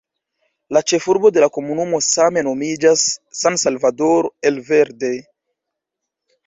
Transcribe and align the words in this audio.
La 0.77 0.81
ĉefurbo 0.91 1.29
de 1.35 1.43
la 1.43 1.49
komunumo 1.59 1.99
same 2.07 2.45
nomiĝas 2.49 3.05
"San 3.43 3.61
Salvador 3.67 4.33
el 4.51 4.61
Verde". 4.73 5.15